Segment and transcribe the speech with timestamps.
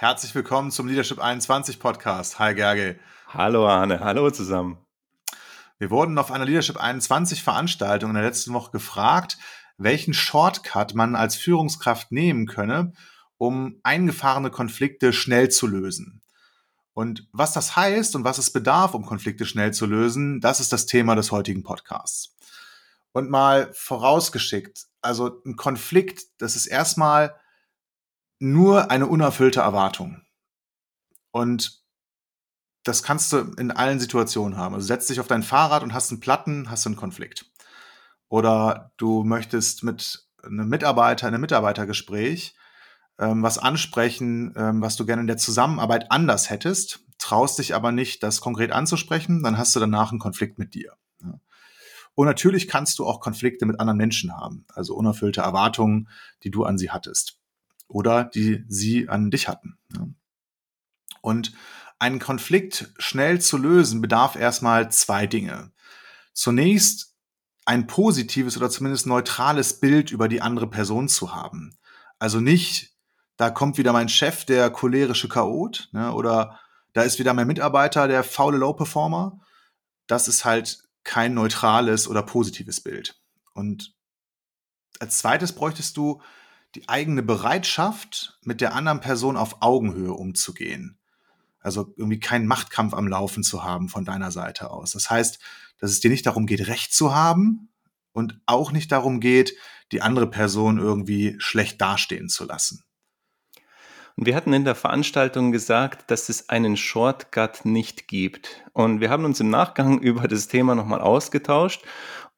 [0.00, 2.38] Herzlich willkommen zum Leadership 21 Podcast.
[2.38, 3.00] Hi Gerge.
[3.26, 4.78] Hallo Arne, hallo zusammen.
[5.80, 9.38] Wir wurden auf einer Leadership 21 Veranstaltung in der letzten Woche gefragt,
[9.76, 12.92] welchen Shortcut man als Führungskraft nehmen könne,
[13.38, 16.22] um eingefahrene Konflikte schnell zu lösen.
[16.94, 20.72] Und was das heißt und was es bedarf, um Konflikte schnell zu lösen, das ist
[20.72, 22.36] das Thema des heutigen Podcasts.
[23.10, 27.34] Und mal vorausgeschickt, also ein Konflikt, das ist erstmal
[28.38, 30.22] nur eine unerfüllte Erwartung.
[31.30, 31.82] Und
[32.84, 34.74] das kannst du in allen Situationen haben.
[34.74, 37.46] Also setz dich auf dein Fahrrad und hast einen Platten, hast einen Konflikt.
[38.28, 42.54] Oder du möchtest mit einem Mitarbeiter, in einem Mitarbeitergespräch
[43.18, 47.90] ähm, was ansprechen, ähm, was du gerne in der Zusammenarbeit anders hättest, traust dich aber
[47.90, 50.92] nicht, das konkret anzusprechen, dann hast du danach einen Konflikt mit dir.
[51.22, 51.40] Ja.
[52.14, 56.08] Und natürlich kannst du auch Konflikte mit anderen Menschen haben, also unerfüllte Erwartungen,
[56.44, 57.38] die du an sie hattest
[57.88, 59.78] oder die sie an dich hatten.
[61.20, 61.52] Und
[61.98, 65.72] einen Konflikt schnell zu lösen bedarf erstmal zwei Dinge.
[66.32, 67.16] Zunächst
[67.64, 71.76] ein positives oder zumindest neutrales Bild über die andere Person zu haben.
[72.18, 72.94] Also nicht,
[73.36, 76.58] da kommt wieder mein Chef, der cholerische Chaot, ne, oder
[76.92, 79.40] da ist wieder mein Mitarbeiter, der faule Low-Performer.
[80.06, 83.20] Das ist halt kein neutrales oder positives Bild.
[83.54, 83.94] Und
[84.98, 86.22] als zweites bräuchtest du
[86.74, 90.98] die eigene Bereitschaft, mit der anderen Person auf Augenhöhe umzugehen.
[91.60, 94.92] Also irgendwie keinen Machtkampf am Laufen zu haben von deiner Seite aus.
[94.92, 95.38] Das heißt,
[95.80, 97.70] dass es dir nicht darum geht, Recht zu haben
[98.12, 99.54] und auch nicht darum geht,
[99.92, 102.84] die andere Person irgendwie schlecht dastehen zu lassen.
[104.16, 108.64] Und wir hatten in der Veranstaltung gesagt, dass es einen Shortcut nicht gibt.
[108.72, 111.84] Und wir haben uns im Nachgang über das Thema nochmal ausgetauscht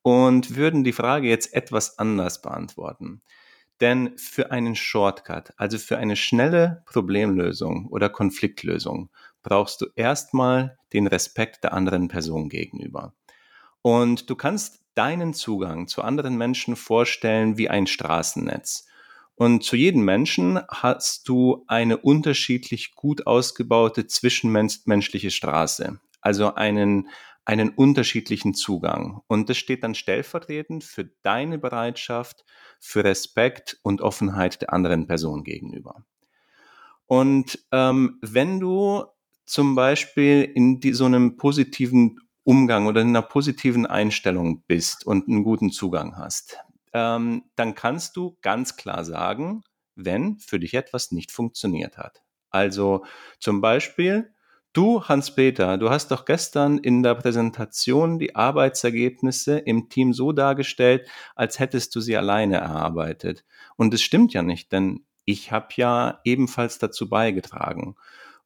[0.02, 3.22] und würden die Frage jetzt etwas anders beantworten.
[3.80, 9.10] Denn für einen Shortcut, also für eine schnelle Problemlösung oder Konfliktlösung,
[9.42, 13.14] brauchst du erstmal den Respekt der anderen Person gegenüber.
[13.82, 18.86] Und du kannst deinen Zugang zu anderen Menschen vorstellen wie ein Straßennetz.
[19.34, 25.98] Und zu jedem Menschen hast du eine unterschiedlich gut ausgebaute zwischenmenschliche Straße.
[26.20, 27.08] Also einen,
[27.50, 29.22] einen unterschiedlichen Zugang.
[29.26, 32.44] Und das steht dann stellvertretend für deine Bereitschaft,
[32.78, 36.04] für Respekt und Offenheit der anderen Person gegenüber.
[37.06, 39.04] Und ähm, wenn du
[39.46, 45.26] zum Beispiel in die, so einem positiven Umgang oder in einer positiven Einstellung bist und
[45.26, 46.56] einen guten Zugang hast,
[46.92, 49.62] ähm, dann kannst du ganz klar sagen,
[49.96, 52.22] wenn für dich etwas nicht funktioniert hat.
[52.50, 53.04] Also
[53.40, 54.32] zum Beispiel,
[54.72, 61.08] du, Hans-Peter, du hast doch gestern in der Präsentation die Arbeitsergebnisse im Team so dargestellt,
[61.34, 63.44] als hättest du sie alleine erarbeitet.
[63.76, 67.96] Und es stimmt ja nicht, denn ich habe ja ebenfalls dazu beigetragen.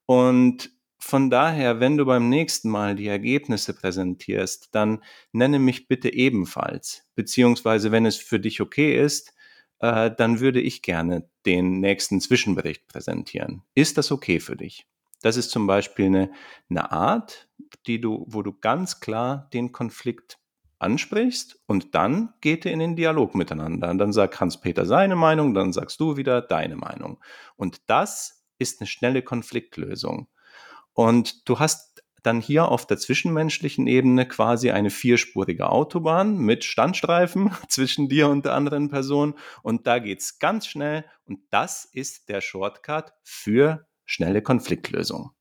[0.06, 5.02] Und von daher, wenn du beim nächsten Mal die Ergebnisse präsentierst, dann
[5.32, 7.04] nenne mich bitte ebenfalls.
[7.14, 9.34] Beziehungsweise, wenn es für dich okay ist,
[9.80, 13.62] äh, dann würde ich gerne den nächsten Zwischenbericht präsentieren.
[13.74, 14.86] Ist das okay für dich?
[15.22, 16.30] Das ist zum Beispiel eine,
[16.68, 17.48] eine Art,
[17.86, 20.38] die du, wo du ganz klar den Konflikt
[20.78, 23.90] ansprichst und dann geht ihr in den Dialog miteinander.
[23.90, 27.20] Und dann sagt Hans-Peter seine Meinung, dann sagst du wieder deine Meinung.
[27.56, 30.28] Und das ist eine schnelle Konfliktlösung.
[30.92, 37.50] Und du hast dann hier auf der zwischenmenschlichen Ebene quasi eine vierspurige Autobahn mit Standstreifen
[37.68, 39.34] zwischen dir und der anderen Person.
[39.62, 41.04] Und da geht's ganz schnell.
[41.24, 45.32] Und das ist der Shortcut für schnelle Konfliktlösung.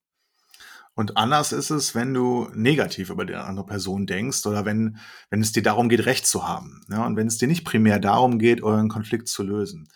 [0.95, 4.97] Und anders ist es, wenn du negativ über die andere Person denkst oder wenn,
[5.31, 6.85] wenn es dir darum geht, Recht zu haben.
[6.89, 9.89] Ja, und wenn es dir nicht primär darum geht, euren Konflikt zu lösen,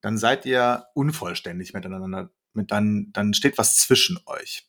[0.00, 2.30] dann seid ihr unvollständig miteinander.
[2.54, 4.68] Mit dann, dann steht was zwischen euch.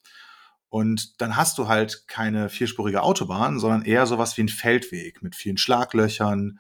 [0.70, 5.36] Und dann hast du halt keine vierspurige Autobahn, sondern eher sowas wie ein Feldweg mit
[5.36, 6.60] vielen Schlaglöchern,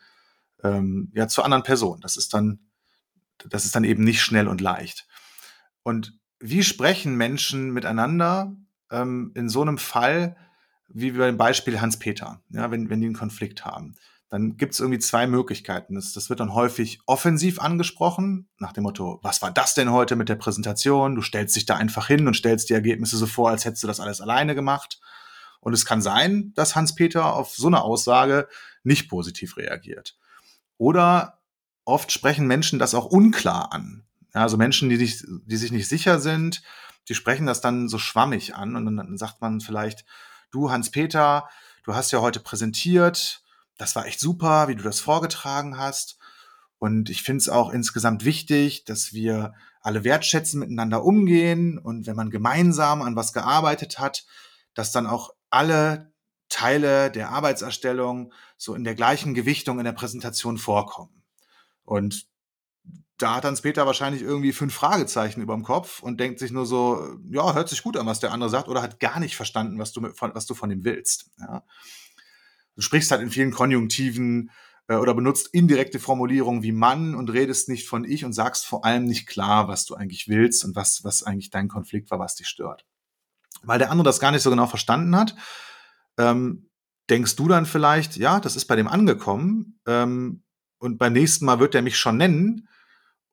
[0.64, 2.02] ähm, ja, zu anderen Personen.
[2.02, 2.60] Das ist dann,
[3.50, 5.08] das ist dann eben nicht schnell und leicht.
[5.84, 8.54] Und wie sprechen Menschen miteinander
[8.92, 10.36] ähm, in so einem Fall,
[10.90, 13.96] wie bei dem Beispiel Hans-Peter, ja, wenn, wenn die einen Konflikt haben?
[14.28, 15.96] Dann gibt es irgendwie zwei Möglichkeiten.
[15.96, 20.18] Das, das wird dann häufig offensiv angesprochen, nach dem Motto, was war das denn heute
[20.18, 21.16] mit der Präsentation?
[21.16, 23.88] Du stellst dich da einfach hin und stellst die Ergebnisse so vor, als hättest du
[23.88, 25.00] das alles alleine gemacht.
[25.62, 28.50] Und es kann sein, dass Hans-Peter auf so eine Aussage
[28.84, 30.18] nicht positiv reagiert.
[30.78, 31.40] Oder
[31.86, 34.04] oft sprechen Menschen das auch unklar an.
[34.34, 36.64] Ja, also Menschen, die sich, die sich nicht sicher sind,
[37.10, 40.06] die sprechen das dann so schwammig an und dann sagt man vielleicht,
[40.52, 41.48] du Hans-Peter,
[41.84, 43.44] du hast ja heute präsentiert,
[43.78, 46.18] das war echt super, wie du das vorgetragen hast.
[46.78, 52.16] Und ich finde es auch insgesamt wichtig, dass wir alle wertschätzen, miteinander umgehen und wenn
[52.16, 54.26] man gemeinsam an was gearbeitet hat,
[54.74, 56.14] dass dann auch alle
[56.50, 61.24] Teile der Arbeitserstellung so in der gleichen Gewichtung in der Präsentation vorkommen.
[61.84, 62.28] Und
[63.18, 66.66] da hat dann Peter wahrscheinlich irgendwie fünf Fragezeichen über dem Kopf und denkt sich nur
[66.66, 69.80] so, ja, hört sich gut an, was der andere sagt, oder hat gar nicht verstanden,
[69.80, 71.32] was du, mit, was du von ihm willst.
[71.40, 71.64] Ja.
[72.76, 74.50] Du sprichst halt in vielen Konjunktiven
[74.88, 78.84] äh, oder benutzt indirekte Formulierungen wie Mann und redest nicht von ich und sagst vor
[78.84, 82.36] allem nicht klar, was du eigentlich willst und was, was eigentlich dein Konflikt war, was
[82.36, 82.86] dich stört.
[83.62, 85.36] Weil der andere das gar nicht so genau verstanden hat,
[86.18, 86.70] ähm,
[87.10, 90.44] denkst du dann vielleicht, ja, das ist bei dem angekommen ähm,
[90.80, 92.68] und beim nächsten Mal wird er mich schon nennen.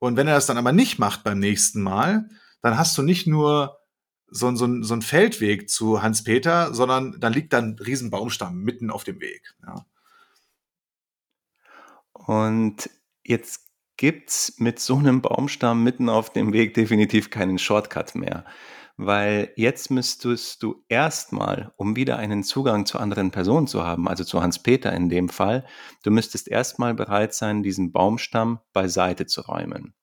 [0.01, 2.27] Und wenn er das dann aber nicht macht beim nächsten Mal,
[2.63, 3.77] dann hast du nicht nur
[4.25, 8.89] so, so, so ein Feldweg zu Hans-Peter, sondern dann liegt da ein riesen Baumstamm mitten
[8.89, 9.53] auf dem Weg.
[9.61, 9.85] Ja.
[12.13, 12.89] Und
[13.23, 18.45] jetzt gibt's mit so einem Baumstamm mitten auf dem Weg definitiv keinen Shortcut mehr.
[19.03, 24.23] Weil jetzt müsstest du erstmal, um wieder einen Zugang zu anderen Personen zu haben, also
[24.23, 25.65] zu Hans-Peter in dem Fall,
[26.03, 29.95] du müsstest erstmal bereit sein, diesen Baumstamm beiseite zu räumen.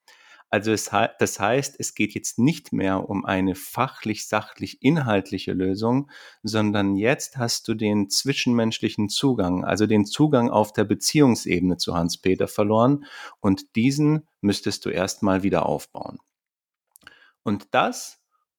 [0.50, 0.90] Also es,
[1.20, 6.10] das heißt, es geht jetzt nicht mehr um eine fachlich, sachlich, inhaltliche Lösung,
[6.42, 12.48] sondern jetzt hast du den zwischenmenschlichen Zugang, also den Zugang auf der Beziehungsebene zu Hans-Peter
[12.48, 13.04] verloren
[13.38, 16.18] und diesen müsstest du erstmal wieder aufbauen.
[17.44, 18.17] Und das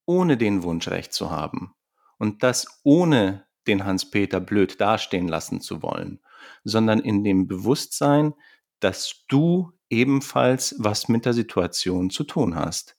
[0.10, 1.76] ohne den Wunsch recht zu haben
[2.18, 6.20] und das ohne den Hans-Peter blöd dastehen lassen zu wollen,
[6.64, 8.34] sondern in dem Bewusstsein,
[8.80, 12.98] dass du ebenfalls was mit der Situation zu tun hast.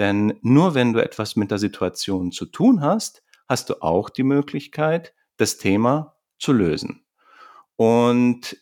[0.00, 4.24] Denn nur wenn du etwas mit der Situation zu tun hast, hast du auch die
[4.24, 7.06] Möglichkeit, das Thema zu lösen.
[7.76, 8.56] Und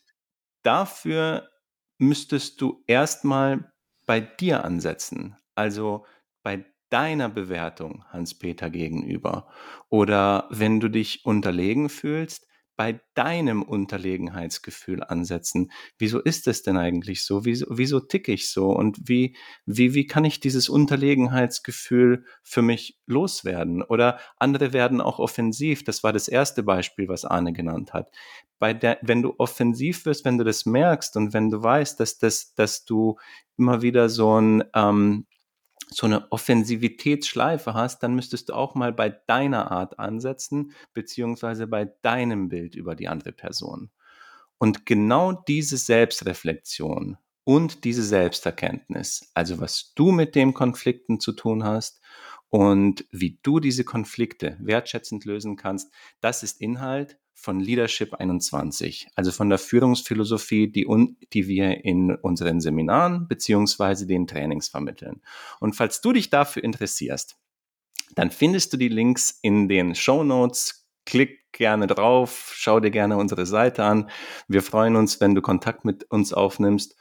[0.64, 1.49] dafür
[1.96, 3.72] müsstest du erstmal
[4.04, 6.04] bei dir ansetzen, also
[6.42, 9.48] bei deiner Bewertung Hans-Peter gegenüber.
[9.88, 12.46] Oder wenn du dich unterlegen fühlst,
[12.76, 15.72] bei deinem Unterlegenheitsgefühl ansetzen.
[15.98, 17.44] Wieso ist es denn eigentlich so?
[17.44, 18.70] Wieso, wieso ticke ich so?
[18.70, 19.34] Und wie,
[19.64, 23.82] wie, wie kann ich dieses Unterlegenheitsgefühl für mich loswerden?
[23.82, 25.84] Oder andere werden auch offensiv.
[25.84, 28.10] Das war das erste Beispiel, was Arne genannt hat.
[28.58, 32.18] Bei der, wenn du offensiv wirst, wenn du das merkst und wenn du weißt, dass,
[32.18, 33.16] das, dass du
[33.56, 35.26] immer wieder so ein, ähm,
[35.88, 41.84] so eine Offensivitätsschleife hast, dann müsstest du auch mal bei deiner Art ansetzen, beziehungsweise bei
[42.02, 43.90] deinem Bild über die andere Person.
[44.58, 51.62] Und genau diese Selbstreflexion und diese Selbsterkenntnis, also was du mit dem Konflikten zu tun
[51.62, 52.00] hast
[52.48, 59.30] und wie du diese Konflikte wertschätzend lösen kannst, das ist Inhalt von Leadership 21, also
[59.30, 65.20] von der Führungsphilosophie, die, un, die wir in unseren Seminaren beziehungsweise den Trainings vermitteln.
[65.60, 67.36] Und falls du dich dafür interessierst,
[68.14, 70.88] dann findest du die Links in den Show Notes.
[71.04, 74.10] Klick gerne drauf, schau dir gerne unsere Seite an.
[74.48, 76.96] Wir freuen uns, wenn du Kontakt mit uns aufnimmst.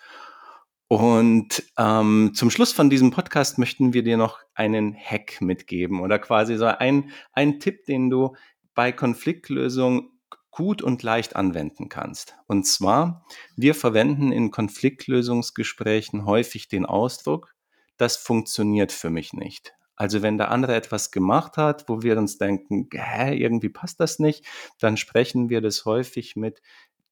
[0.88, 6.20] Und ähm, zum Schluss von diesem Podcast möchten wir dir noch einen Hack mitgeben oder
[6.20, 8.36] quasi so ein, ein Tipp, den du
[8.76, 10.12] bei Konfliktlösung
[10.56, 12.36] gut und leicht anwenden kannst.
[12.48, 13.26] Und zwar,
[13.58, 17.54] wir verwenden in Konfliktlösungsgesprächen häufig den Ausdruck,
[17.98, 19.74] das funktioniert für mich nicht.
[19.98, 24.18] Also wenn der andere etwas gemacht hat, wo wir uns denken, hä, irgendwie passt das
[24.18, 24.46] nicht,
[24.80, 26.62] dann sprechen wir das häufig mit,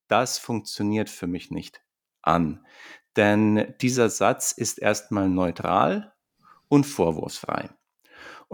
[0.08, 1.82] das funktioniert für mich nicht
[2.22, 2.66] an.
[3.18, 6.14] Denn dieser Satz ist erstmal neutral
[6.70, 7.70] und vorwurfsfrei.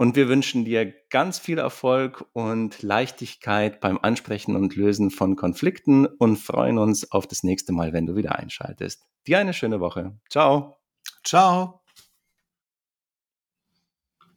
[0.00, 6.06] Und wir wünschen dir ganz viel Erfolg und Leichtigkeit beim Ansprechen und Lösen von Konflikten
[6.06, 9.06] und freuen uns auf das nächste Mal, wenn du wieder einschaltest.
[9.26, 10.18] Dir eine schöne Woche.
[10.30, 10.78] Ciao.
[11.22, 11.79] Ciao.